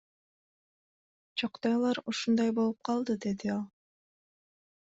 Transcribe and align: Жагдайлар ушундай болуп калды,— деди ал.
Жагдайлар 1.41 2.01
ушундай 2.13 2.55
болуп 2.61 2.81
калды,— 2.89 3.19
деди 3.27 3.55
ал. 3.59 3.63